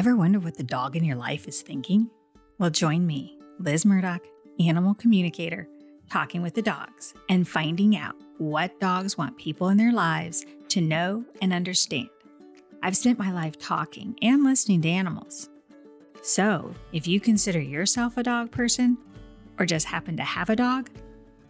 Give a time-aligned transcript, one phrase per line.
[0.00, 2.08] Ever wonder what the dog in your life is thinking?
[2.56, 4.22] Well, join me, Liz Murdoch,
[4.58, 5.68] animal communicator,
[6.08, 10.80] talking with the dogs and finding out what dogs want people in their lives to
[10.80, 12.08] know and understand.
[12.82, 15.50] I've spent my life talking and listening to animals.
[16.22, 18.96] So, if you consider yourself a dog person
[19.58, 20.88] or just happen to have a dog,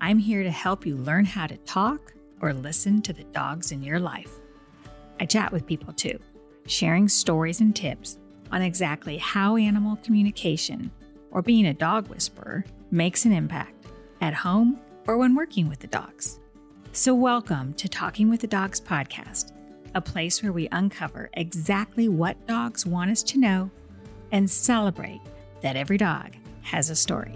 [0.00, 3.84] I'm here to help you learn how to talk or listen to the dogs in
[3.84, 4.40] your life.
[5.20, 6.18] I chat with people too,
[6.66, 8.18] sharing stories and tips
[8.52, 10.90] on exactly how animal communication,
[11.30, 13.86] or being a dog whisperer, makes an impact
[14.20, 16.40] at home or when working with the dogs.
[16.92, 19.52] So, welcome to Talking with the Dogs podcast,
[19.94, 23.70] a place where we uncover exactly what dogs want us to know
[24.32, 25.20] and celebrate
[25.62, 27.32] that every dog has a story.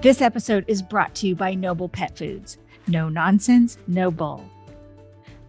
[0.00, 2.58] This episode is brought to you by Noble Pet Foods.
[2.88, 4.44] No nonsense, no bull.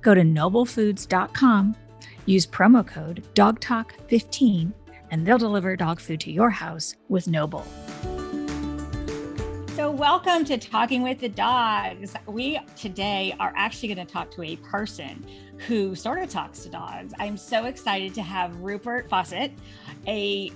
[0.02, 1.76] Go to noblefoods.com
[2.26, 4.74] Use promo code DOGTALK15
[5.12, 7.66] and they'll deliver dog food to your house with Noble.
[9.76, 12.14] So, welcome to Talking with the Dogs.
[12.28, 15.26] We today are actually going to talk to a person
[15.68, 17.14] who sort of talks to dogs.
[17.20, 19.52] I'm so excited to have Rupert Fawcett,
[20.08, 20.52] a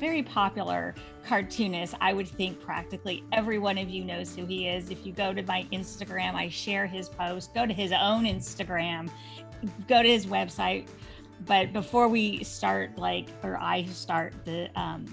[0.00, 0.94] very popular
[1.24, 1.94] cartoonist.
[2.00, 4.90] I would think practically every one of you knows who he is.
[4.90, 7.54] If you go to my Instagram, I share his post.
[7.54, 9.10] Go to his own Instagram,
[9.86, 10.88] go to his website,
[11.46, 15.06] but before we start, like, or I start the um,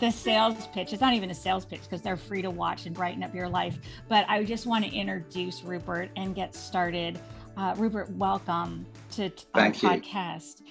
[0.00, 0.92] the sales pitch.
[0.92, 3.48] It's not even a sales pitch because they're free to watch and brighten up your
[3.48, 3.78] life.
[4.08, 7.18] But I just want to introduce Rupert and get started.
[7.56, 10.62] Uh, Rupert, welcome to our podcast.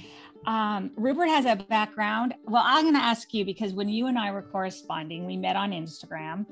[0.47, 2.33] Um, Rupert has a background.
[2.45, 5.55] Well, I'm going to ask you because when you and I were corresponding, we met
[5.55, 6.47] on Instagram,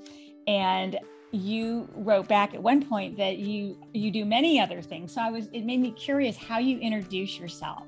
[0.46, 1.00] and
[1.32, 5.14] you wrote back at one point that you you do many other things.
[5.14, 7.88] So I was it made me curious how you introduce yourself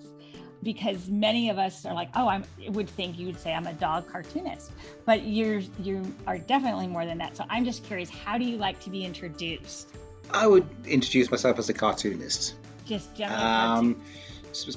[0.63, 3.73] because many of us are like, oh, I would think you would say I'm a
[3.73, 4.71] dog cartoonist,
[5.05, 7.37] but you're you are definitely more than that.
[7.37, 9.89] So I'm just curious, how do you like to be introduced?
[10.31, 12.55] I would introduce myself as a cartoonist.
[12.86, 13.43] Just generally.
[13.43, 14.02] Um,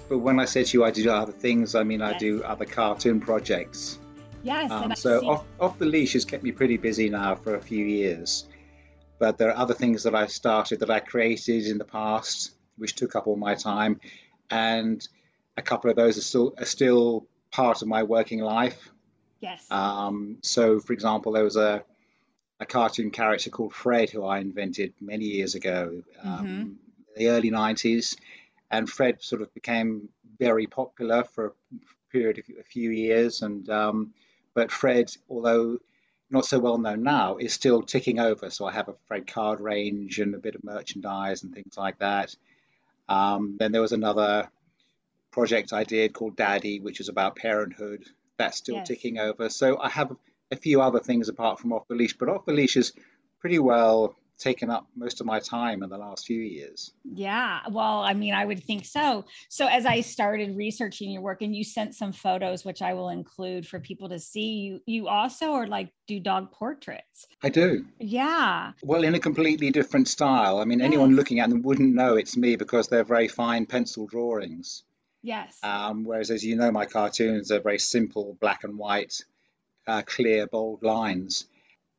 [0.08, 2.14] but when I say to you I do other things, I mean yes.
[2.14, 3.98] I do other cartoon projects.
[4.42, 4.70] Yes.
[4.70, 7.84] Um, so off, off the leash has kept me pretty busy now for a few
[7.84, 8.46] years.
[9.18, 12.96] But there are other things that I started that I created in the past, which
[12.96, 14.00] took up all my time,
[14.50, 15.06] and
[15.56, 18.90] a couple of those are still are still part of my working life.
[19.40, 19.66] Yes.
[19.70, 21.84] Um, so, for example, there was a
[22.60, 26.72] a cartoon character called Fred who I invented many years ago, um, mm-hmm.
[27.16, 28.16] the early '90s,
[28.70, 30.08] and Fred sort of became
[30.38, 31.52] very popular for a
[32.10, 33.42] period of a few years.
[33.42, 34.14] And um,
[34.54, 35.78] but Fred, although
[36.30, 38.48] not so well known now, is still ticking over.
[38.48, 41.98] So I have a Fred card range and a bit of merchandise and things like
[41.98, 42.34] that.
[43.08, 44.48] Um, then there was another
[45.32, 48.04] project I did called Daddy, which is about parenthood.
[48.38, 48.88] That's still yes.
[48.88, 49.48] ticking over.
[49.48, 50.14] So I have
[50.50, 52.92] a few other things apart from Off the Leash, but Off the Leash is
[53.40, 56.92] pretty well taken up most of my time in the last few years.
[57.04, 59.24] Yeah, well, I mean, I would think so.
[59.48, 63.08] So as I started researching your work and you sent some photos which I will
[63.08, 67.26] include for people to see, you you also are like do dog portraits.
[67.42, 67.86] I do.
[67.98, 68.72] Yeah.
[68.82, 70.58] Well, in a completely different style.
[70.58, 70.86] I mean, yes.
[70.86, 74.82] anyone looking at them wouldn't know it's me because they're very fine pencil drawings.
[75.22, 75.58] Yes.
[75.62, 79.24] Um, whereas, as you know, my cartoons are very simple, black and white,
[79.86, 81.46] uh, clear, bold lines.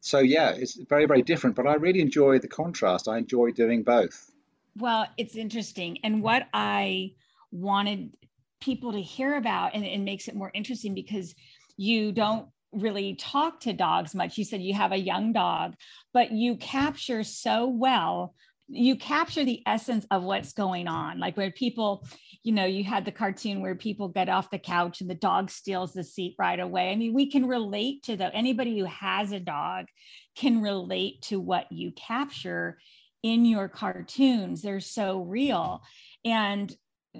[0.01, 3.07] So, yeah, it's very, very different, but I really enjoy the contrast.
[3.07, 4.29] I enjoy doing both.
[4.75, 5.99] Well, it's interesting.
[6.03, 7.13] And what I
[7.51, 8.17] wanted
[8.59, 11.35] people to hear about, and it makes it more interesting because
[11.77, 14.37] you don't really talk to dogs much.
[14.37, 15.75] You said you have a young dog,
[16.11, 18.33] but you capture so well
[18.67, 21.19] you capture the essence of what's going on.
[21.19, 22.07] Like where people
[22.43, 25.49] you know you had the cartoon where people get off the couch and the dog
[25.49, 26.91] steals the seat right away.
[26.91, 29.85] I mean we can relate to the anybody who has a dog
[30.35, 32.77] can relate to what you capture
[33.21, 34.61] in your cartoons.
[34.61, 35.81] They're so real.
[36.25, 36.73] And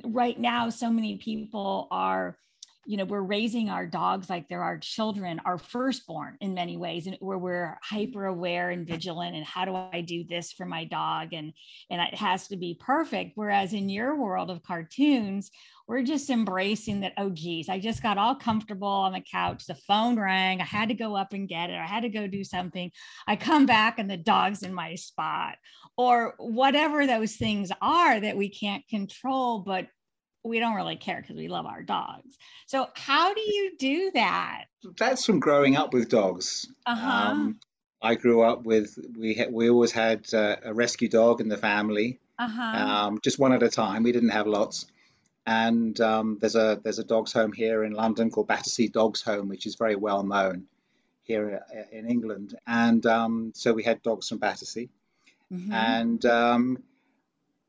[0.06, 2.38] right now so many people are
[2.86, 7.08] you know we're raising our dogs like they're our children our firstborn in many ways
[7.08, 10.86] and where we're hyper aware and vigilant and how do i do this for my
[10.86, 11.34] dog?
[11.34, 11.54] And
[11.90, 13.34] and it has to be perfect.
[13.36, 15.52] Whereas in your world of cartoons
[15.88, 19.66] we're just embracing that oh geez i just got all comfortable on the couch.
[19.66, 20.62] The phone rang.
[20.62, 21.78] I had to go up and get it.
[21.78, 22.92] I had to go do something.
[23.28, 25.56] I come back and the dog's in my spot.
[25.98, 29.88] Or whatever those things are that we can't control but
[30.44, 32.38] we don't really care because we love our dogs.
[32.66, 34.66] So how do you do that?
[34.98, 36.68] That's from growing up with dogs.
[36.86, 37.32] Uh-huh.
[37.32, 37.60] Um,
[38.02, 41.58] I grew up with we ha- we always had uh, a rescue dog in the
[41.58, 42.20] family.
[42.38, 42.62] Uh-huh.
[42.62, 44.04] Um, just one at a time.
[44.04, 44.86] We didn't have lots.
[45.46, 49.50] and um, there's a there's a dogs home here in London called Battersea Dogs Home,
[49.50, 50.68] which is very well known
[51.24, 52.56] here uh, in England.
[52.66, 54.90] And um, so we had dogs from Battersea,
[55.52, 55.72] mm-hmm.
[55.74, 56.84] and um,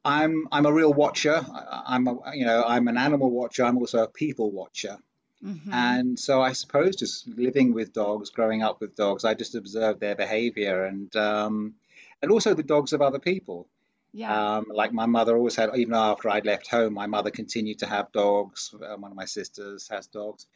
[0.05, 1.45] I'm I'm a real watcher.
[1.87, 3.65] I'm a, you know I'm an animal watcher.
[3.65, 4.99] I'm also a people watcher.
[5.45, 5.73] Mm-hmm.
[5.73, 10.01] And so I suppose just living with dogs, growing up with dogs, I just observed
[10.01, 11.75] their behavior and um,
[12.23, 13.69] and also the dogs of other people.
[14.13, 14.57] Yeah.
[14.57, 17.87] Um, like my mother always had, even after I'd left home, my mother continued to
[17.87, 18.73] have dogs.
[18.73, 20.47] Uh, one of my sisters has dogs,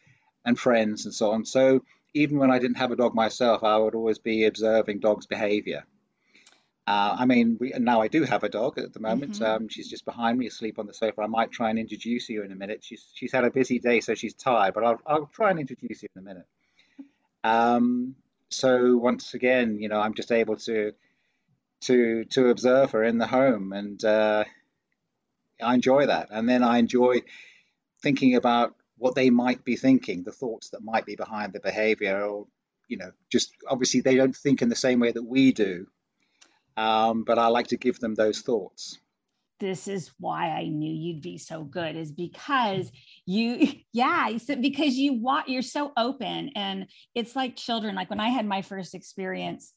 [0.44, 1.44] and friends and so on.
[1.44, 1.82] So
[2.14, 5.84] even when I didn't have a dog myself, I would always be observing dogs' behavior.
[6.88, 9.32] Uh, I mean, we, now I do have a dog at the moment.
[9.32, 9.44] Mm-hmm.
[9.44, 11.20] Um, she's just behind me, asleep on the sofa.
[11.20, 12.82] I might try and introduce you in a minute.
[12.82, 16.02] She's she's had a busy day, so she's tired, but I'll I'll try and introduce
[16.02, 16.46] you in a minute.
[17.44, 18.14] Um,
[18.48, 20.94] so once again, you know, I'm just able to
[21.82, 24.44] to to observe her in the home, and uh,
[25.62, 26.28] I enjoy that.
[26.30, 27.20] And then I enjoy
[28.02, 32.24] thinking about what they might be thinking, the thoughts that might be behind the behavior,
[32.24, 32.46] or
[32.88, 35.86] you know, just obviously they don't think in the same way that we do.
[36.78, 39.00] Um, but I like to give them those thoughts.
[39.58, 42.92] This is why I knew you'd be so good is because
[43.26, 46.52] you yeah because you want you're so open.
[46.54, 46.86] And
[47.16, 49.72] it's like children like when I had my first experience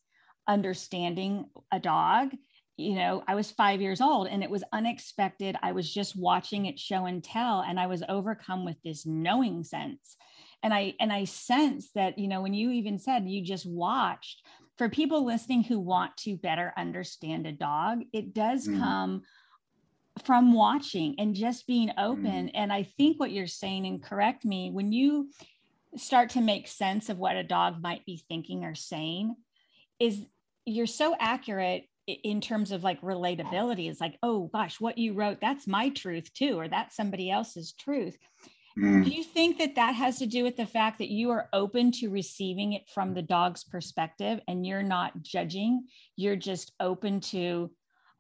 [0.48, 2.32] understanding a dog
[2.76, 5.56] you know i was five years old and it was unexpected.
[5.62, 9.64] I was just watching it show and tell and i was overcome with this knowing
[9.64, 10.18] sense.
[10.64, 14.42] And i and i sense that you know when you even said you just watched
[14.78, 18.80] for people listening who want to better understand a dog it does mm.
[18.80, 19.22] come
[20.26, 22.52] from watching and just being open mm.
[22.54, 25.30] and i think what you're saying and correct me when you
[25.98, 29.36] start to make sense of what a dog might be thinking or saying
[30.00, 30.26] is
[30.66, 35.40] you're so accurate in terms of like relatability it's like oh gosh what you wrote
[35.40, 38.18] that's my truth too or that's somebody else's truth
[38.78, 39.04] mm.
[39.04, 41.92] do you think that that has to do with the fact that you are open
[41.92, 45.86] to receiving it from the dog's perspective and you're not judging
[46.16, 47.70] you're just open to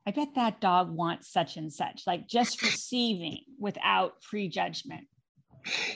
[0.07, 5.07] i bet that dog wants such and such like just receiving without prejudgment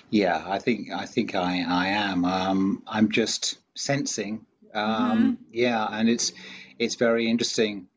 [0.10, 5.44] yeah i think i think i i am um i'm just sensing um, mm-hmm.
[5.54, 6.34] Yeah, and it's
[6.78, 7.88] it's very interesting,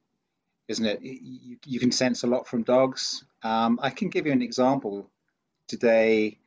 [0.69, 1.03] isn't it?
[1.03, 3.25] You, you can sense a lot from dogs.
[3.43, 5.11] Um, I can give you an example.
[5.67, 6.39] Today,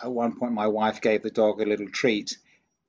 [0.00, 2.38] at one point, my wife gave the dog a little treat,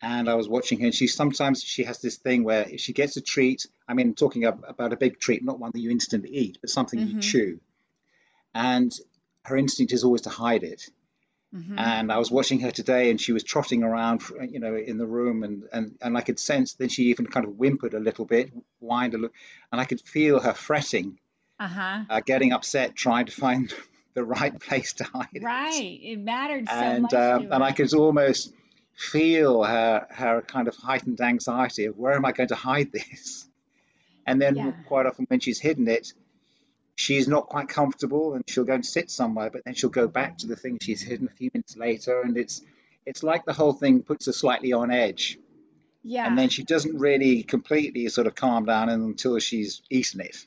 [0.01, 0.85] and I was watching her.
[0.85, 4.13] And she sometimes she has this thing where if she gets a treat, I mean,
[4.13, 7.15] talking about a big treat, not one that you instantly eat, but something mm-hmm.
[7.17, 7.59] you chew,
[8.53, 8.91] and
[9.43, 10.89] her instinct is always to hide it.
[11.53, 11.79] Mm-hmm.
[11.79, 15.05] And I was watching her today, and she was trotting around, you know, in the
[15.05, 16.73] room, and and and I could sense.
[16.73, 19.35] Then she even kind of whimpered a little bit, whined a little,
[19.71, 21.17] and I could feel her fretting,
[21.59, 22.05] uh-huh.
[22.09, 23.73] uh, getting upset, trying to find
[24.15, 25.27] the right place to hide.
[25.33, 25.43] It.
[25.43, 27.13] Right, it, mattered so and, much.
[27.13, 28.51] Um, and I could almost
[28.95, 33.47] feel her her kind of heightened anxiety of where am I going to hide this?
[34.25, 34.71] And then yeah.
[34.87, 36.13] quite often when she's hidden it,
[36.95, 40.39] she's not quite comfortable and she'll go and sit somewhere, but then she'll go back
[40.39, 42.61] to the thing she's hidden a few minutes later, and it's
[43.05, 45.37] it's like the whole thing puts her slightly on edge.
[46.03, 46.27] Yeah.
[46.27, 50.45] And then she doesn't really completely sort of calm down until she's eaten it.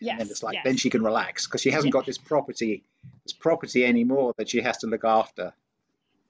[0.00, 0.20] Yes.
[0.20, 0.64] And it's like yes.
[0.64, 2.84] then she can relax because she hasn't got this property
[3.24, 5.52] this property anymore that she has to look after.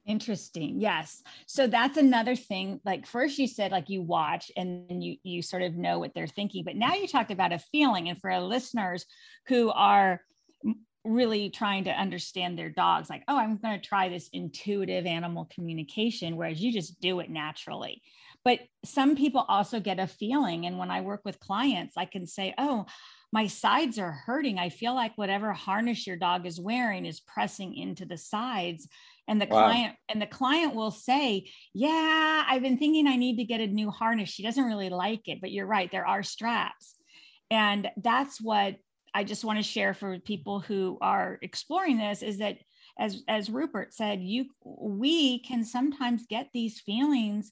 [0.06, 0.80] Interesting.
[0.80, 1.22] Yes.
[1.46, 2.80] So that's another thing.
[2.84, 6.12] Like first you said like you watch and then you you sort of know what
[6.14, 9.06] they're thinking, but now you talked about a feeling and for our listeners
[9.46, 10.20] who are
[11.04, 15.48] really trying to understand their dogs like, "Oh, I'm going to try this intuitive animal
[15.54, 18.02] communication whereas you just do it naturally."
[18.44, 22.26] But some people also get a feeling and when I work with clients, I can
[22.26, 22.84] say, "Oh,
[23.34, 24.60] my sides are hurting.
[24.60, 28.86] I feel like whatever harness your dog is wearing is pressing into the sides
[29.26, 29.64] and the wow.
[29.64, 33.66] client and the client will say yeah i've been thinking i need to get a
[33.66, 36.96] new harness she doesn't really like it but you're right there are straps
[37.50, 38.76] and that's what
[39.14, 42.58] i just want to share for people who are exploring this is that
[42.98, 47.50] as as rupert said you we can sometimes get these feelings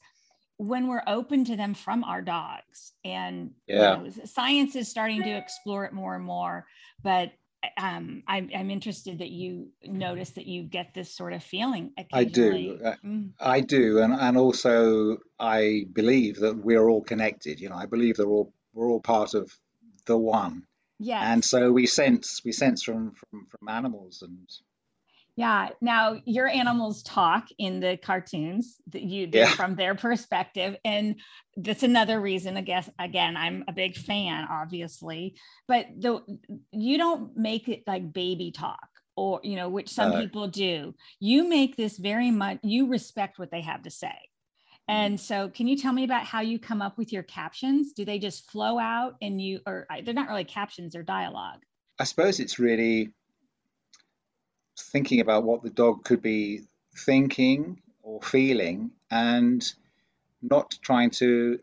[0.59, 3.99] when we're open to them from our dogs and yeah.
[3.99, 6.67] You know, science is starting to explore it more and more
[7.03, 7.33] but
[7.77, 11.93] um, I'm, I'm, interested that you notice that you get this sort of feeling.
[12.13, 12.81] I do.
[12.85, 13.31] Uh, mm.
[13.39, 14.01] I do.
[14.01, 17.61] And, and also I believe that we're all connected.
[17.61, 19.53] You know, I believe that we're all, we're all part of
[20.07, 20.65] the one.
[20.99, 21.33] Yeah.
[21.33, 24.49] And so we sense, we sense from, from, from animals and
[25.37, 25.71] yeah.
[25.81, 29.51] Now your animals talk in the cartoons that you do yeah.
[29.51, 30.77] from their perspective.
[30.85, 31.17] And
[31.57, 35.37] that's another reason, I guess, again, I'm a big fan, obviously,
[35.67, 36.21] but the
[36.73, 40.95] you don't make it like baby talk or you know which some uh, people do
[41.21, 44.95] you make this very much you respect what they have to say mm-hmm.
[44.95, 48.05] and so can you tell me about how you come up with your captions do
[48.05, 51.61] they just flow out and you or they're not really captions they're dialogue
[51.99, 53.13] i suppose it's really
[54.83, 56.63] thinking about what the dog could be
[56.97, 59.73] thinking or feeling and
[60.43, 61.61] not trying to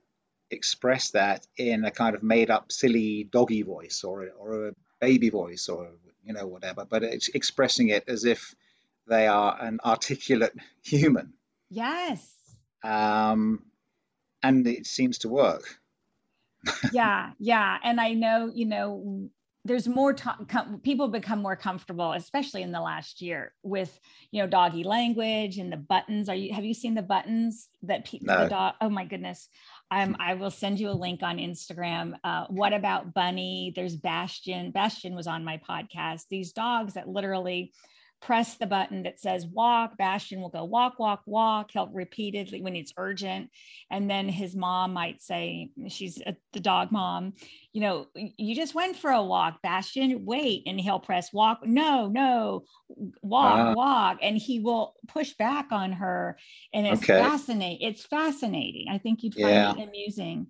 [0.52, 5.30] express that in a kind of made up silly doggy voice or, or a baby
[5.30, 5.92] voice or
[6.24, 8.56] you know whatever but it's expressing it as if
[9.08, 11.34] they are an articulate human.
[11.70, 12.36] Yes.
[12.84, 13.64] Um
[14.42, 15.80] and it seems to work.
[16.92, 17.78] Yeah yeah.
[17.84, 19.30] And i know you know
[19.66, 24.00] there's more time com- people become more comfortable especially in the last year with
[24.32, 28.06] you know doggy language and the buttons are you have you seen the buttons that
[28.06, 28.44] people no.
[28.44, 29.50] the dog oh my goodness
[29.92, 32.14] um, I will send you a link on Instagram.
[32.24, 33.74] Uh, what about Bunny?
[33.76, 34.72] There's Bastion.
[34.72, 36.24] Bastion was on my podcast.
[36.30, 37.74] These dogs that literally
[38.22, 39.98] press the button that says walk.
[39.98, 41.72] Bastion will go walk, walk, walk.
[41.72, 43.50] He'll repeatedly when it's urgent.
[43.90, 47.34] And then his mom might say, she's a, the dog mom,
[47.72, 50.64] you know, you just went for a walk, Bastion, wait.
[50.66, 51.66] And he'll press walk.
[51.66, 52.66] No, no,
[53.22, 54.20] walk, uh, walk.
[54.22, 56.38] And he will push back on her.
[56.74, 57.20] And it's okay.
[57.20, 57.88] fascinating.
[57.88, 58.88] It's fascinating.
[58.90, 59.72] I think you'd find yeah.
[59.72, 60.48] it amusing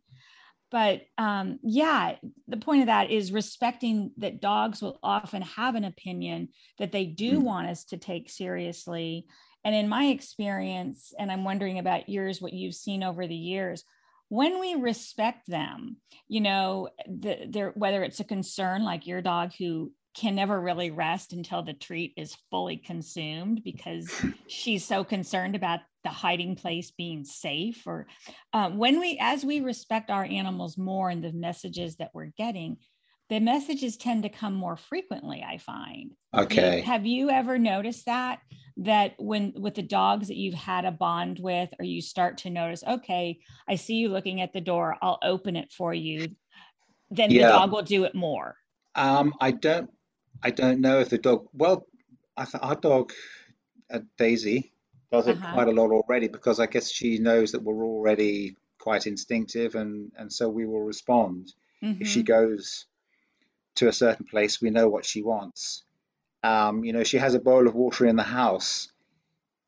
[0.72, 2.16] but um, yeah
[2.48, 7.06] the point of that is respecting that dogs will often have an opinion that they
[7.06, 7.44] do mm-hmm.
[7.44, 9.26] want us to take seriously
[9.64, 13.84] and in my experience and i'm wondering about yours what you've seen over the years
[14.30, 15.98] when we respect them
[16.28, 21.34] you know the, whether it's a concern like your dog who can never really rest
[21.34, 24.12] until the treat is fully consumed because
[24.48, 28.08] she's so concerned about the hiding place being safe or
[28.54, 32.78] uh, when we as we respect our animals more and the messages that we're getting
[33.30, 36.14] the messages tend to come more frequently i find.
[36.36, 36.82] Okay.
[36.82, 38.40] have you ever noticed that
[38.78, 42.50] that when with the dogs that you've had a bond with or you start to
[42.50, 46.30] notice okay i see you looking at the door i'll open it for you
[47.12, 47.48] then yeah.
[47.48, 48.56] the dog will do it more?
[48.96, 49.90] Um i don't
[50.42, 51.48] I don't know if the dog.
[51.54, 51.86] Well,
[52.38, 53.12] I th- our dog,
[53.92, 54.72] uh, Daisy,
[55.12, 55.54] does it uh-huh.
[55.54, 60.12] quite a lot already because I guess she knows that we're already quite instinctive, and
[60.18, 61.54] and so we will respond
[61.84, 62.02] mm-hmm.
[62.02, 62.34] if she mm-hmm.
[62.34, 62.86] goes
[63.76, 64.62] to a certain place.
[64.62, 65.84] We know what she wants.
[66.44, 68.88] Um, you know, she has a bowl of water in the house,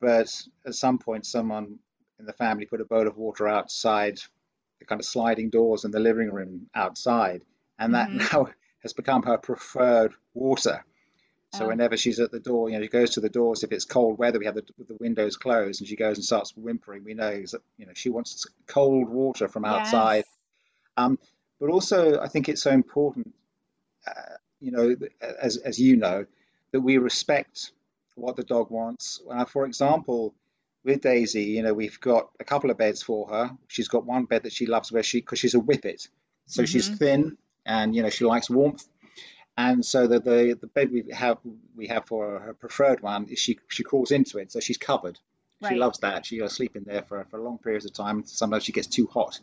[0.00, 0.28] but
[0.66, 1.78] at some point, someone
[2.18, 4.18] in the family put a bowl of water outside
[4.78, 7.44] the kind of sliding doors in the living room outside,
[7.78, 8.18] and that mm-hmm.
[8.32, 8.48] now
[8.82, 10.84] has become her preferred water.
[11.54, 11.68] So oh.
[11.68, 13.62] whenever she's at the door, you know, she goes to the doors.
[13.62, 16.56] If it's cold weather, we have the, the windows closed, and she goes and starts
[16.56, 17.04] whimpering.
[17.04, 20.24] We know that you know she wants cold water from outside.
[20.24, 20.26] Yes.
[20.96, 21.18] Um,
[21.60, 23.34] but also, I think it's so important,
[24.06, 24.96] uh, you know,
[25.40, 26.24] as as you know,
[26.72, 27.72] that we respect
[28.14, 29.20] what the dog wants.
[29.30, 30.34] Uh, for example,
[30.84, 33.50] with Daisy, you know, we've got a couple of beds for her.
[33.68, 36.08] She's got one bed that she loves where she because she's a whippet,
[36.46, 36.66] so mm-hmm.
[36.66, 38.86] she's thin and you know she likes warmth.
[39.56, 41.38] And so the, the, the bed we have
[41.76, 45.18] we have for her preferred one is she she crawls into it, so she's covered.
[45.60, 45.72] Right.
[45.72, 46.26] She loves that.
[46.26, 48.24] She goes sleep in there for, for long periods of time.
[48.26, 49.38] Sometimes she gets too hot.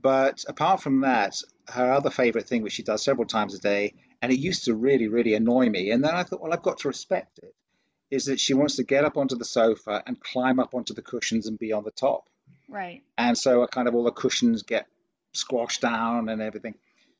[0.00, 1.34] But apart from that,
[1.66, 4.74] her other favorite thing, which she does several times a day, and it used to
[4.74, 5.90] really, really annoy me.
[5.90, 7.54] And then I thought, well, I've got to respect it,
[8.10, 11.02] is that she wants to get up onto the sofa and climb up onto the
[11.02, 12.28] cushions and be on the top.
[12.68, 13.02] Right.
[13.16, 14.86] And so kind of all the cushions get
[15.32, 16.74] squashed down and everything.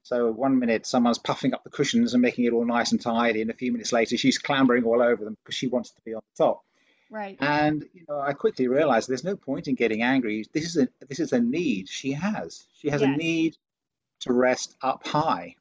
[0.09, 3.43] So one minute someone's puffing up the cushions and making it all nice and tidy,
[3.43, 6.15] and a few minutes later she's clambering all over them because she wants to be
[6.15, 6.65] on the top.
[7.11, 7.37] Right.
[7.41, 10.47] And you know, I quickly realized there's no point in getting angry.
[10.51, 12.65] This is a this is a need she has.
[12.79, 13.11] She has yes.
[13.11, 13.57] a need
[14.21, 15.57] to rest up high,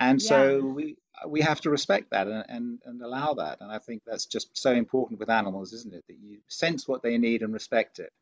[0.00, 0.28] and yeah.
[0.28, 0.96] so we
[1.28, 3.60] we have to respect that and, and, and allow that.
[3.60, 6.02] And I think that's just so important with animals, isn't it?
[6.08, 8.12] That you sense what they need and respect it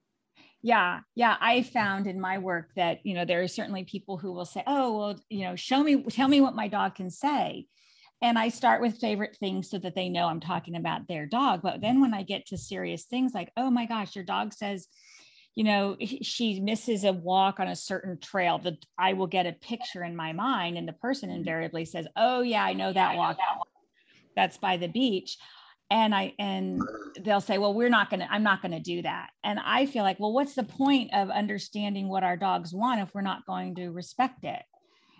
[0.62, 4.32] yeah yeah i found in my work that you know there are certainly people who
[4.32, 7.66] will say oh well you know show me tell me what my dog can say.
[8.22, 11.60] And i start with favorite things so that they know i'm talking about their dog.
[11.62, 14.86] But then when i get to serious things like oh my gosh your dog says
[15.56, 19.52] you know she misses a walk on a certain trail that i will get a
[19.52, 21.38] picture in my mind and the person mm-hmm.
[21.38, 23.36] invariably says oh yeah i know that walk.
[24.34, 25.36] That's by the beach
[25.92, 26.80] and i and
[27.20, 29.86] they'll say well we're not going to i'm not going to do that and i
[29.86, 33.46] feel like well what's the point of understanding what our dogs want if we're not
[33.46, 34.62] going to respect it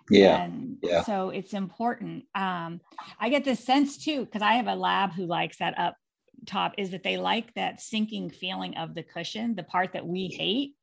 [0.09, 2.81] yeah and yeah so it's important um
[3.19, 5.95] i get this sense too because i have a lab who likes that up
[6.45, 10.27] top is that they like that sinking feeling of the cushion the part that we
[10.27, 10.73] hate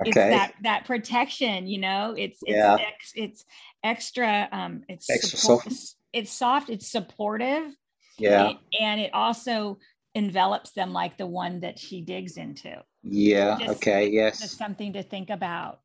[0.00, 0.08] okay.
[0.08, 2.76] it's that that protection you know it's it's yeah.
[2.80, 3.44] ex, it's
[3.84, 5.96] extra um it's extra support, soft.
[6.12, 7.70] it's soft it's supportive
[8.18, 8.52] Yeah.
[8.80, 9.78] And it also
[10.14, 12.82] envelops them like the one that she digs into.
[13.02, 13.58] Yeah.
[13.58, 14.08] Just, okay.
[14.08, 14.40] Yes.
[14.40, 15.80] Just something to think about.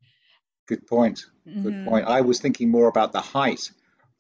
[0.68, 1.26] Good point.
[1.48, 1.64] Mm-hmm.
[1.64, 2.06] Good point.
[2.06, 3.72] I was thinking more about the height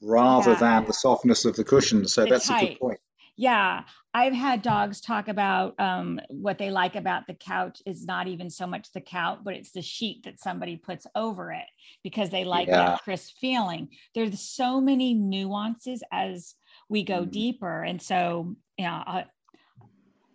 [0.01, 0.59] rather yeah.
[0.59, 2.07] than the softness of the cushion.
[2.07, 2.63] So it's that's height.
[2.63, 2.99] a good point.
[3.37, 8.27] Yeah, I've had dogs talk about um, what they like about the couch is not
[8.27, 11.67] even so much the couch, but it's the sheet that somebody puts over it
[12.03, 12.85] because they like yeah.
[12.85, 13.87] that crisp feeling.
[14.13, 16.55] There's so many nuances as
[16.89, 17.31] we go mm.
[17.31, 19.25] deeper, and so you know, I,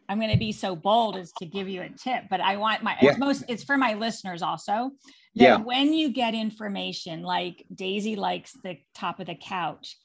[0.08, 2.82] I'm going to be so bold as to give you a tip, but I want
[2.82, 3.10] my yeah.
[3.10, 4.90] it's most it's for my listeners also.
[5.36, 5.56] That yeah.
[5.56, 9.96] when you get information like Daisy likes the top of the couch,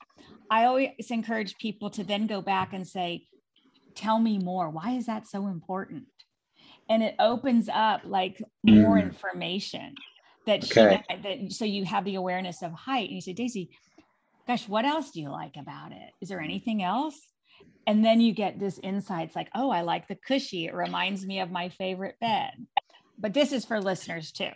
[0.50, 3.26] I always encourage people to then go back and say,
[3.94, 4.70] tell me more.
[4.70, 6.06] Why is that so important?
[6.90, 9.04] And it opens up like more mm.
[9.04, 9.94] information
[10.48, 11.04] that okay.
[11.10, 13.10] she that so you have the awareness of height.
[13.10, 13.70] And you say, Daisy,
[14.50, 16.12] gosh, what else do you like about it?
[16.22, 17.16] Is there anything else?
[17.86, 20.66] And then you get this insights like, oh, I like the cushy.
[20.66, 22.52] It reminds me of my favorite bed
[23.20, 24.50] but this is for listeners too.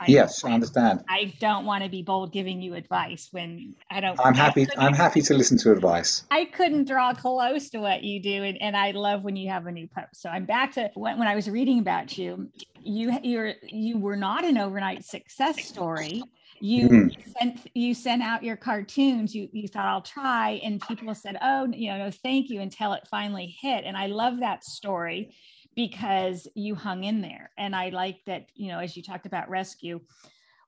[0.00, 1.02] I, yes, I understand.
[1.08, 4.18] I don't want to be bold giving you advice when I don't.
[4.20, 4.68] I'm happy.
[4.78, 6.24] I'm happy to listen to advice.
[6.30, 9.66] I couldn't draw close to what you do, and, and I love when you have
[9.66, 10.22] a new post.
[10.22, 12.50] So I'm back to when, when I was reading about you.
[12.80, 16.22] You you're you were not an overnight success story.
[16.64, 17.30] You mm-hmm.
[17.30, 19.34] sent you sent out your cartoons.
[19.34, 22.94] You you thought I'll try, and people said, "Oh, you know, no, thank you," until
[22.94, 23.84] it finally hit.
[23.84, 25.34] And I love that story
[25.76, 27.50] because you hung in there.
[27.58, 30.00] And I like that, you know, as you talked about rescue,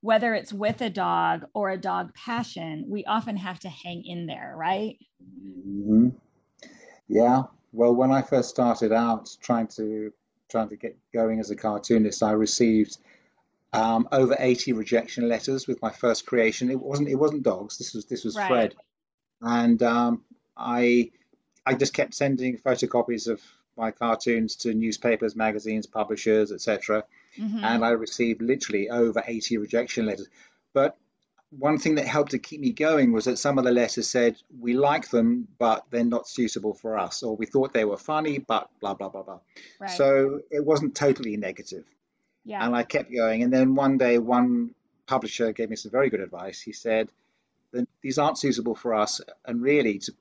[0.02, 4.26] whether it's with a dog or a dog passion, we often have to hang in
[4.26, 4.98] there, right?
[5.24, 6.08] Mm-hmm.
[7.08, 7.44] Yeah.
[7.72, 10.12] Well, when I first started out trying to
[10.50, 12.98] trying to get going as a cartoonist, I received
[13.76, 16.70] um, over 80 rejection letters with my first creation.
[16.70, 17.78] It wasn't it wasn't dogs.
[17.78, 18.48] This was this was right.
[18.48, 18.74] Fred,
[19.42, 20.22] and um,
[20.56, 21.10] I
[21.64, 23.40] I just kept sending photocopies of
[23.76, 27.04] my cartoons to newspapers, magazines, publishers, etc.
[27.38, 27.62] Mm-hmm.
[27.62, 30.28] And I received literally over 80 rejection letters.
[30.72, 30.96] But
[31.50, 34.36] one thing that helped to keep me going was that some of the letters said,
[34.58, 38.38] We like them, but they're not suitable for us, or we thought they were funny,
[38.38, 39.40] but blah, blah, blah, blah.
[39.78, 39.90] Right.
[39.90, 41.84] So it wasn't totally negative.
[42.46, 42.64] Yeah.
[42.64, 43.42] And I kept going.
[43.42, 44.70] And then one day, one
[45.06, 46.60] publisher gave me some very good advice.
[46.60, 47.08] He said,
[48.00, 50.12] These aren't suitable for us, and really, to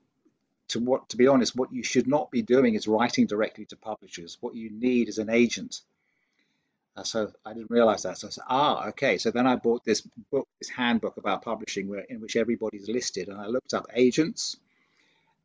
[0.69, 3.75] to what to be honest what you should not be doing is writing directly to
[3.75, 4.39] publishers.
[4.41, 5.81] What you need is an agent.
[6.97, 8.17] Uh, so i didn't realize that.
[8.17, 9.19] So i said ah okay.
[9.19, 13.27] So then i bought this book this handbook about publishing where in which everybody's listed.
[13.29, 14.57] And i looked up agents.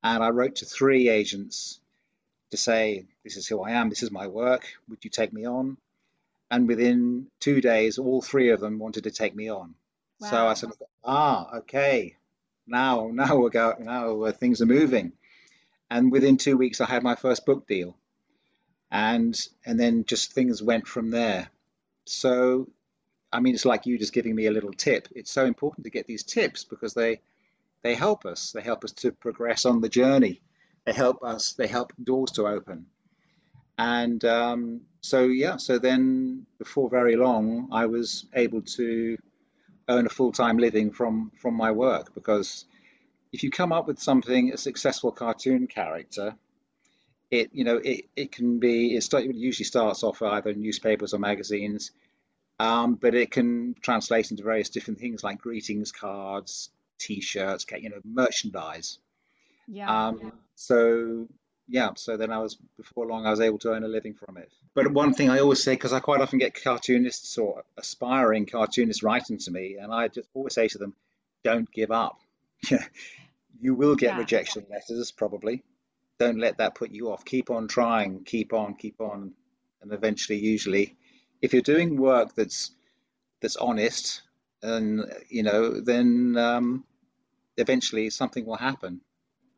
[0.03, 1.79] And i wrote to three agents
[2.53, 3.91] to say this is who i am.
[3.91, 4.67] This is my work.
[4.89, 5.77] Would you take me on
[6.51, 9.75] and within two days all three of them wanted to take me on.
[10.21, 10.31] Wow.
[10.31, 10.71] so i said
[11.05, 12.17] ah okay.
[12.67, 15.13] Now now we're going now uh, things are moving.
[15.91, 17.97] And within two weeks i had my first book deal.
[18.91, 21.49] And and then just things went from there.
[22.07, 22.69] So
[23.33, 25.09] i mean it's like you just giving me a little tip.
[25.15, 27.21] It's so important to get these tips because they
[27.83, 28.53] they help us.
[28.53, 30.43] They help us to progress on the journey.
[30.85, 32.87] They help us they help doors to open
[33.81, 39.17] and um, so yeah so then before very long i was able to
[39.89, 42.67] earn a full-time living from from my work because
[43.33, 46.37] if you come up with something a successful cartoon character
[47.31, 51.15] it you know it, it can be it, start, it usually starts off either newspapers
[51.15, 51.91] or magazines
[52.59, 58.01] um, but it can translate into various different things like greetings cards t-shirts you know
[58.05, 58.99] merchandise
[59.67, 60.31] yeah, um, yeah.
[60.55, 61.27] so
[61.71, 64.37] yeah, so then I was before long I was able to earn a living from
[64.37, 64.51] it.
[64.75, 69.05] But one thing I always say because I quite often get cartoonists or aspiring cartoonists
[69.05, 70.95] writing to me, and I just always say to them,
[71.45, 72.21] "Don't give up.
[73.61, 74.19] you will get yeah.
[74.19, 75.63] rejection letters probably.
[76.19, 77.25] Don't let that put you off.
[77.25, 78.25] Keep on trying.
[78.25, 78.75] Keep on.
[78.75, 79.33] Keep on,
[79.81, 80.97] and eventually, usually,
[81.41, 82.73] if you're doing work that's
[83.41, 84.23] that's honest,
[84.61, 86.85] and you know, then um,
[87.57, 89.03] eventually something will happen.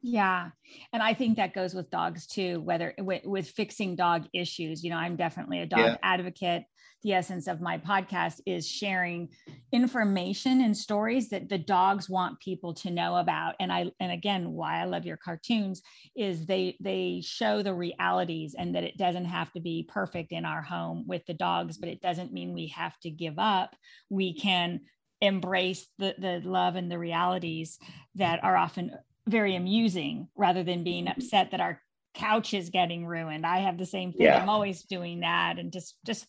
[0.02, 0.50] Yeah.
[0.92, 4.82] And I think that goes with dogs too, whether with, with fixing dog issues.
[4.82, 5.96] You know, I'm definitely a dog yeah.
[6.02, 6.64] advocate.
[7.04, 9.28] The essence of my podcast is sharing
[9.72, 13.54] information and stories that the dogs want people to know about.
[13.58, 15.82] And I and again, why I love your cartoons
[16.16, 20.44] is they they show the realities and that it doesn't have to be perfect in
[20.44, 23.74] our home with the dogs, but it doesn't mean we have to give up.
[24.08, 24.80] We can
[25.20, 27.78] embrace the the love and the realities
[28.14, 28.92] that are often
[29.28, 31.20] very amusing rather than being mm-hmm.
[31.20, 31.80] upset that our
[32.14, 33.46] couch is getting ruined.
[33.46, 34.26] I have the same thing.
[34.26, 34.40] Yeah.
[34.40, 36.26] I'm always doing that and just just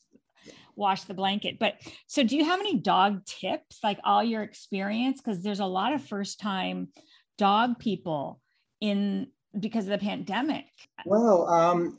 [0.75, 1.59] wash the blanket.
[1.59, 1.75] But
[2.07, 5.93] so do you have any dog tips like all your experience because there's a lot
[5.93, 6.89] of first time
[7.37, 8.41] dog people
[8.81, 9.27] in
[9.59, 10.65] because of the pandemic?
[11.05, 11.97] Well, um,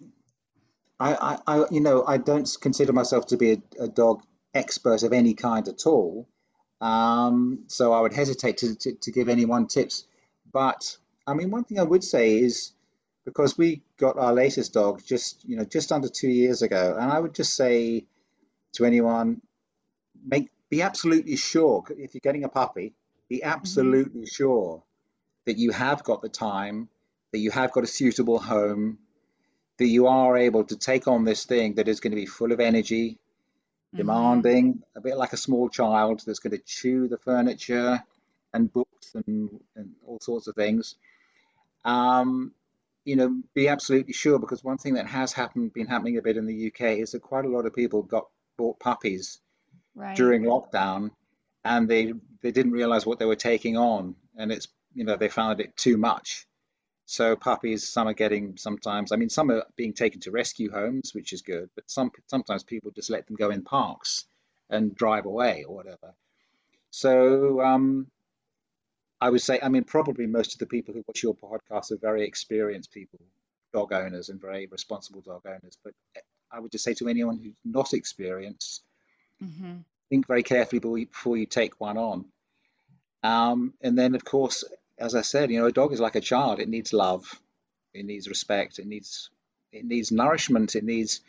[0.98, 4.22] I, I, I, you know, I don't consider myself to be a, a dog
[4.54, 6.28] expert of any kind at all.
[6.80, 10.04] Um, so I would hesitate to, to, to, give anyone tips.
[10.54, 12.72] But I mean, one thing I would say is
[13.24, 17.10] because we got our latest dog just, you know, just under two years ago, and
[17.10, 18.06] I would just say
[18.74, 19.42] to anyone,
[20.24, 22.94] make be absolutely sure if you're getting a puppy,
[23.28, 23.48] be mm-hmm.
[23.48, 24.42] absolutely mm-hmm.
[24.42, 24.82] sure
[25.44, 26.88] that you have got the time,
[27.32, 28.98] that you have got a suitable home,
[29.78, 32.52] that you are able to take on this thing that is going to be full
[32.52, 33.96] of energy, mm-hmm.
[33.96, 38.00] demanding, a bit like a small child that's going to chew the furniture
[38.52, 38.72] and
[39.14, 40.96] and, and all sorts of things.
[41.84, 42.52] Um,
[43.04, 46.36] you know, be absolutely sure because one thing that has happened, been happening a bit
[46.36, 49.40] in the UK is that quite a lot of people got bought puppies
[49.94, 50.16] right.
[50.16, 51.10] during lockdown
[51.64, 52.12] and they
[52.42, 55.76] they didn't realize what they were taking on and it's you know they found it
[55.76, 56.46] too much
[57.06, 61.14] so puppies some are getting sometimes i mean some are being taken to rescue homes
[61.14, 64.24] which is good but some sometimes people just let them go in parks
[64.70, 66.14] and drive away or whatever
[66.90, 68.06] so um,
[69.24, 71.98] i would say i mean probably most of the people who watch your podcast are
[72.08, 73.18] very experienced people
[73.74, 75.76] dog owners and very responsible dog owners.
[75.84, 75.92] But
[76.50, 78.82] i would just say to anyone who's not experienced
[79.42, 79.78] mm-hmm.
[80.08, 82.26] think very carefully before you, take one on.
[83.22, 84.64] Um, and then, of course,
[84.98, 86.60] as I said, you know, a dog is like a child.
[86.60, 87.40] It needs love,
[87.92, 89.30] it needs respect, it needs
[89.72, 91.20] it needs nourishment, it needs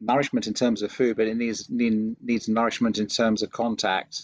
[0.00, 4.22] nourishment in terms of food, but it needs need, needs nourishment in terms of contact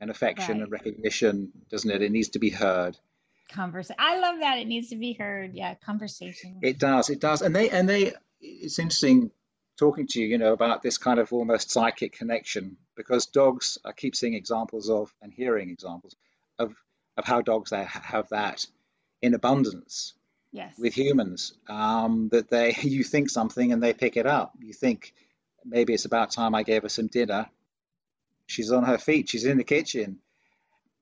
[0.00, 0.62] and affection right.
[0.62, 2.02] and recognition, doesn't it?
[2.02, 2.96] It needs to be heard.
[3.50, 3.96] Conversation.
[3.98, 4.58] I love that.
[4.58, 5.54] It needs to be heard.
[5.54, 6.60] Yeah, conversation.
[6.62, 7.10] It does.
[7.10, 7.42] It does.
[7.42, 8.12] And they and they.
[8.40, 9.30] It's interesting
[9.76, 13.78] talking to you, you know, about this kind of almost psychic connection because dogs.
[13.84, 16.16] I keep seeing examples of and hearing examples
[16.58, 16.74] of
[17.16, 18.66] of how dogs have that
[19.22, 20.14] in abundance
[20.54, 20.78] yes.
[20.78, 21.52] with humans.
[21.68, 24.54] Um, that they you think something and they pick it up.
[24.60, 25.12] You think
[25.64, 27.48] maybe it's about time I gave her some dinner.
[28.46, 29.28] She's on her feet.
[29.28, 30.18] She's in the kitchen.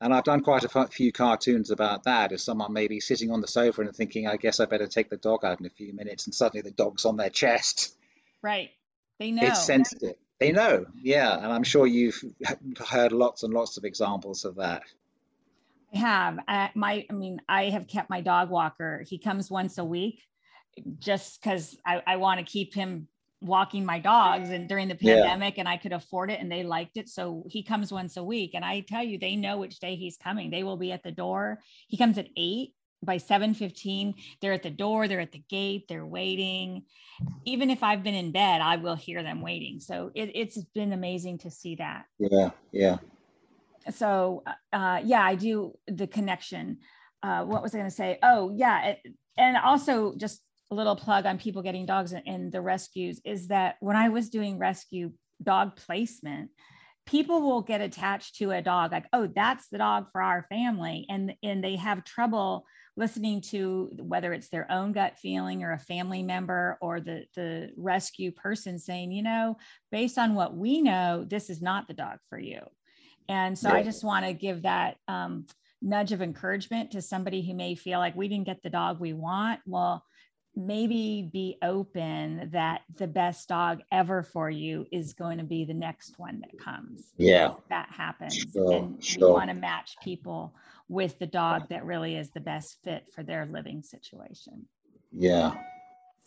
[0.00, 2.33] And I've done quite a few cartoons about that.
[2.33, 5.16] As someone maybe sitting on the sofa and thinking, I guess I better take the
[5.16, 7.96] dog out in a few minutes, and suddenly the dog's on their chest.
[8.42, 8.70] Right.
[9.20, 9.46] They know.
[9.46, 10.16] It's sensitive.
[10.40, 10.87] They know.
[11.00, 11.37] Yeah.
[11.37, 12.20] And I'm sure you've
[12.88, 14.83] heard lots and lots of examples of that.
[15.94, 16.38] I have.
[16.48, 19.05] Uh, my, I mean, I have kept my dog walker.
[19.07, 20.20] He comes once a week
[20.98, 23.07] just because I, I want to keep him
[23.42, 25.61] walking my dogs and during the pandemic yeah.
[25.61, 27.09] and I could afford it and they liked it.
[27.09, 28.52] So he comes once a week.
[28.55, 30.50] And I tell you, they know which day he's coming.
[30.50, 31.61] They will be at the door.
[31.88, 32.74] He comes at eight
[33.05, 36.85] by 7:15 they're at the door they're at the gate they're waiting
[37.44, 40.92] even if i've been in bed i will hear them waiting so it, it's been
[40.92, 42.98] amazing to see that yeah yeah
[43.90, 46.78] so uh, yeah, I do the connection.
[47.22, 48.18] Uh, what was I going to say?
[48.22, 48.98] Oh yeah, it,
[49.37, 53.76] and also just a little plug on people getting dogs in, the rescues is that
[53.80, 56.50] when I was doing rescue dog placement,
[57.06, 61.04] people will get attached to a dog like oh that's the dog for our family
[61.08, 62.64] and and they have trouble
[62.96, 67.70] listening to whether it's their own gut feeling or a family member or the the
[67.76, 69.56] rescue person saying you know
[69.90, 72.61] based on what we know this is not the dog for you
[73.28, 73.74] and so yeah.
[73.74, 75.46] I just want to give that um,
[75.80, 79.12] nudge of encouragement to somebody who may feel like we didn't get the dog we
[79.12, 79.61] want.
[79.66, 80.04] Well,
[80.54, 85.74] maybe be open that the best dog ever for you is going to be the
[85.74, 87.12] next one that comes.
[87.16, 87.54] Yeah.
[87.70, 88.34] That happens.
[88.52, 89.28] Sure, and sure.
[89.28, 90.54] we want to match people
[90.88, 94.66] with the dog that really is the best fit for their living situation.
[95.10, 95.54] Yeah.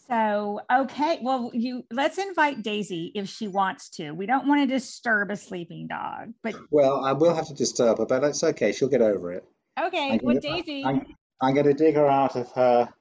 [0.08, 4.12] So, okay, well, you let's invite Daisy if she wants to.
[4.12, 7.98] We don't want to disturb a sleeping dog, but well, I will have to disturb
[7.98, 8.72] her, but it's okay.
[8.72, 9.44] She'll get over it.
[9.84, 11.06] Okay, well, Daisy, I'm,
[11.42, 12.94] I'm going to dig her out of her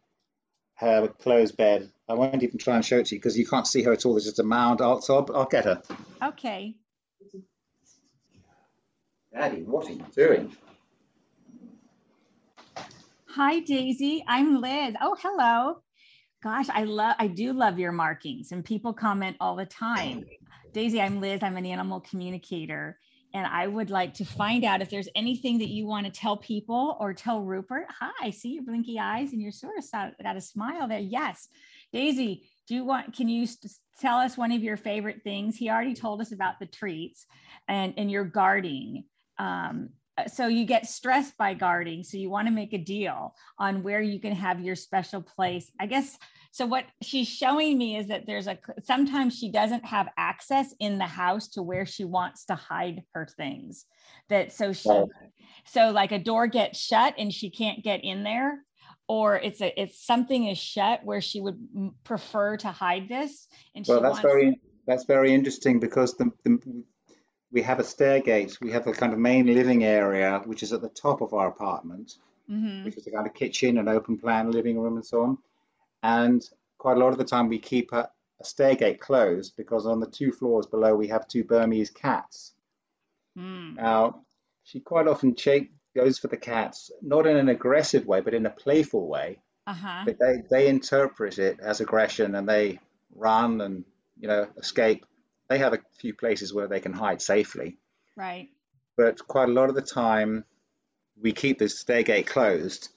[0.76, 1.90] her closed bed.
[2.08, 4.04] I won't even try and show it to you because you can't see her at
[4.04, 4.14] all.
[4.14, 4.80] There's just a mound.
[4.80, 5.82] I'll, so I'll, I'll get her.
[6.22, 6.74] Okay.
[9.32, 10.56] Daddy, what are you doing?
[13.28, 14.24] Hi, Daisy.
[14.28, 14.94] I'm Liz.
[15.00, 15.82] Oh, hello.
[16.42, 20.24] Gosh, I love, I do love your markings, and people comment all the time.
[20.72, 21.42] Daisy, I'm Liz.
[21.42, 22.98] I'm an animal communicator,
[23.34, 26.36] and I would like to find out if there's anything that you want to tell
[26.36, 27.86] people or tell Rupert.
[28.00, 29.84] Hi, I see your blinky eyes, and you're sort of
[30.22, 31.00] got a smile there.
[31.00, 31.48] Yes,
[31.92, 33.14] Daisy, do you want?
[33.14, 33.46] Can you
[34.00, 35.56] tell us one of your favorite things?
[35.56, 37.26] He already told us about the treats
[37.66, 39.04] and and your guarding.
[39.38, 43.34] Um, Uh, so you get stressed by guarding so you want to make a deal
[43.58, 45.70] on where you can have your special place.
[45.80, 46.18] I guess
[46.52, 50.98] so what she's showing me is that there's a sometimes she doesn't have access in
[50.98, 53.86] the house to where she wants to hide her things.
[54.28, 54.90] That so she
[55.66, 58.60] so like a door gets shut and she can't get in there
[59.08, 61.58] or it's a it's something is shut where she would
[62.04, 66.84] prefer to hide this and well that's very that's very interesting because the, the
[67.54, 70.72] we have a stair gate we have a kind of main living area which is
[70.72, 72.16] at the top of our apartment
[72.50, 72.84] mm-hmm.
[72.84, 75.38] which is a kind of kitchen and open plan living room and so on
[76.02, 79.86] and quite a lot of the time we keep a, a stair gate closed because
[79.86, 82.52] on the two floors below we have two burmese cats
[83.38, 83.74] mm.
[83.76, 84.20] now
[84.64, 88.46] she quite often ch- goes for the cats, not in an aggressive way, but in
[88.46, 89.38] a playful way.
[89.66, 90.02] Uh-huh.
[90.04, 92.80] But they, they interpret it as aggression and they
[93.14, 93.84] run and,
[94.18, 95.06] you know, escape.
[95.48, 97.78] They have a few places where they can hide safely.
[98.16, 98.48] Right.
[98.96, 100.44] But quite a lot of the time,
[101.20, 102.88] we keep the stair gate closed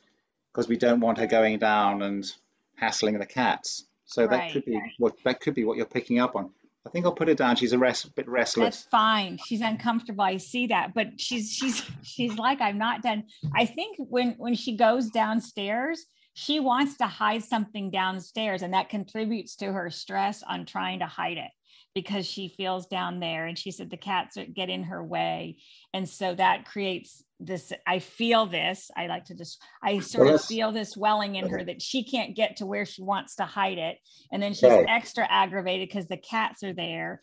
[0.51, 2.31] because we don't want her going down and
[2.75, 3.85] hassling the cats.
[4.05, 4.31] So right.
[4.31, 6.51] that could be what that could be what you're picking up on.
[6.85, 7.57] I think I'll put it down.
[7.57, 8.77] She's a rest, bit restless.
[8.77, 9.37] That's fine.
[9.45, 10.23] She's uncomfortable.
[10.23, 13.25] I see that, but she's she's she's like I'm not done.
[13.53, 16.05] I think when when she goes downstairs,
[16.39, 21.07] she wants to hide something downstairs, and that contributes to her stress on trying to
[21.07, 21.49] hide it
[21.95, 23.47] because she feels down there.
[23.47, 25.57] And she said the cats get in her way,
[25.95, 30.35] and so that creates this i feel this i like to just i sort well,
[30.37, 33.45] of feel this welling in her that she can't get to where she wants to
[33.45, 33.97] hide it.
[34.31, 34.85] And then she's okay.
[34.87, 37.19] extra aggravated because the cats are there.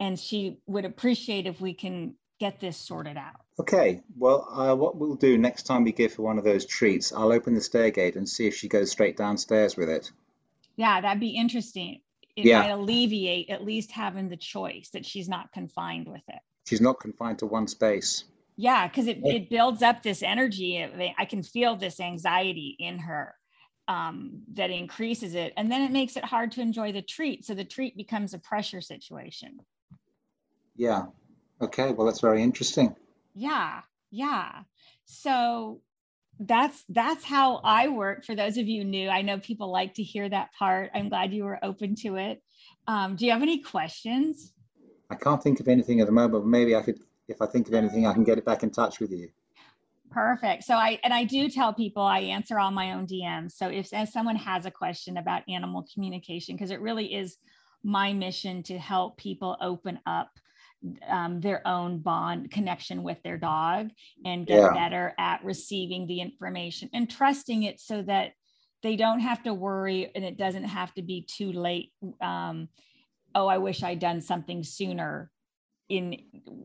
[0.00, 4.96] And she would appreciate if we can get this sorted out okay well uh, what
[4.96, 7.90] we'll do next time we give her one of those treats i'll open the stair
[7.90, 10.10] gate and see if she goes straight downstairs with it.
[10.78, 12.00] Yeah that'd be interesting.
[12.36, 12.60] It yeah.
[12.60, 16.38] might alleviate at least having the choice that she's not confined with it.
[16.66, 18.24] She's not confined to one space.
[18.56, 20.80] Yeah because it, it builds up this energy.
[21.18, 23.34] I can feel this anxiety in her
[23.88, 27.54] um, that increases it and then it makes it hard to enjoy the treat so
[27.54, 29.58] the treat becomes a pressure situation.
[30.76, 31.06] Yeah.
[31.60, 32.94] Okay well that's very interesting
[33.38, 34.62] yeah yeah
[35.04, 35.80] so
[36.40, 40.02] that's that's how i work for those of you new i know people like to
[40.02, 42.42] hear that part i'm glad you were open to it
[42.86, 44.52] um, do you have any questions
[45.10, 46.98] i can't think of anything at the moment but maybe i could
[47.28, 49.28] if I think of anything, I can get it back in touch with you.
[50.10, 50.64] Perfect.
[50.64, 53.52] So I and I do tell people I answer all my own DMs.
[53.52, 57.36] So if, if someone has a question about animal communication, because it really is
[57.84, 60.30] my mission to help people open up
[61.08, 63.90] um, their own bond connection with their dog
[64.24, 64.72] and get yeah.
[64.72, 68.32] better at receiving the information and trusting it so that
[68.82, 71.92] they don't have to worry and it doesn't have to be too late.
[72.20, 72.68] Um,
[73.34, 75.30] oh, I wish I'd done something sooner
[75.88, 76.16] in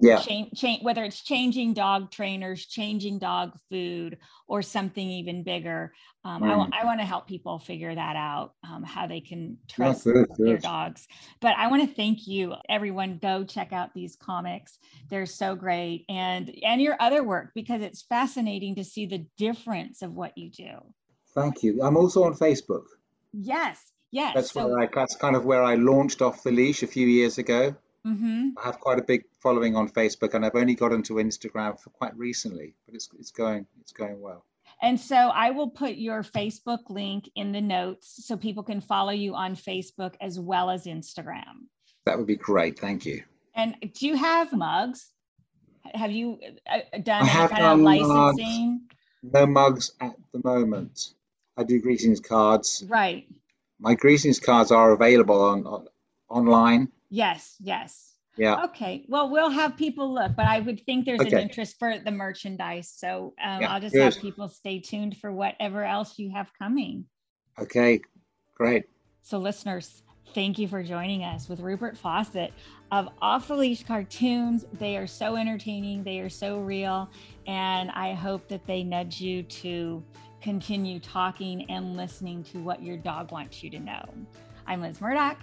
[0.02, 0.20] yeah.
[0.20, 5.94] change, change whether it's changing dog trainers changing dog food or something even bigger
[6.26, 6.70] um, mm.
[6.74, 10.28] I, I want to help people figure that out um, how they can trust good,
[10.38, 10.62] their good.
[10.62, 11.06] dogs.
[11.42, 13.20] But i want to thank you everyone.
[13.22, 14.78] Go check out these comics.
[15.10, 16.06] They're so great.
[16.08, 20.50] And and your other work because it's fascinating to see the difference of what you
[20.50, 20.78] do.
[21.36, 21.82] Thank you.
[21.84, 22.86] I'm also on facebook.
[23.34, 24.34] Yes yes.
[24.36, 27.08] That's so, where I, that's kind of where i launched off the leash a few
[27.08, 28.50] years ago Mm-hmm.
[28.58, 31.90] I have quite a big following on Facebook, and I've only got into Instagram for
[31.92, 34.46] quite recently, but it's it's going it's going well.
[34.82, 39.12] And so I will put your Facebook link in the notes so people can follow
[39.12, 41.68] you on Facebook as well as Instagram.
[42.06, 42.80] That would be great.
[42.80, 43.24] Thank you.
[43.56, 45.12] And do you have mugs?
[45.94, 46.40] Have you
[46.70, 48.82] uh, done any kind of licensing?
[49.22, 51.14] Mugs, no mugs at the moment.
[51.56, 52.84] I do greetings cards.
[52.88, 53.28] Right.
[53.80, 55.88] My greetings cards are available on, on
[56.30, 56.90] online.
[57.14, 58.16] Yes, yes.
[58.38, 58.64] Yeah.
[58.64, 59.06] Okay.
[59.08, 61.36] Well, we'll have people look, but I would think there's okay.
[61.36, 62.92] an interest for the merchandise.
[62.96, 64.02] So um, yeah, I'll just good.
[64.02, 67.06] have people stay tuned for whatever else you have coming.
[67.60, 68.02] Okay.
[68.56, 68.86] Great.
[69.22, 70.02] So, listeners,
[70.34, 72.52] thank you for joining us with Rupert Fawcett
[72.92, 74.66] of Off the Leash Cartoons.
[74.80, 77.12] They are so entertaining, they are so real,
[77.46, 80.04] and I hope that they nudge you to
[80.42, 84.04] continue talking and listening to what your dog wants you to know.
[84.66, 85.38] I'm Liz Murdoch.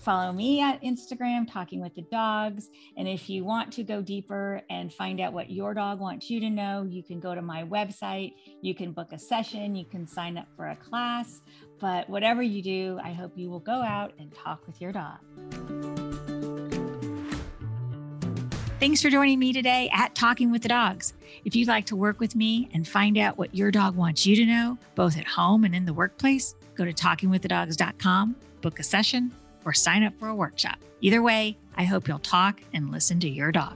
[0.00, 2.70] Follow me at Instagram, Talking with the Dogs.
[2.96, 6.40] And if you want to go deeper and find out what your dog wants you
[6.40, 8.32] to know, you can go to my website.
[8.62, 11.42] You can book a session, you can sign up for a class.
[11.80, 15.18] But whatever you do, I hope you will go out and talk with your dog.
[18.80, 21.12] Thanks for joining me today at Talking with the Dogs.
[21.44, 24.34] If you'd like to work with me and find out what your dog wants you
[24.36, 29.30] to know, both at home and in the workplace, go to talkingwiththedogs.com, book a session,
[29.64, 30.78] or sign up for a workshop.
[31.00, 33.74] Either way, I hope you'll talk and listen to your dog.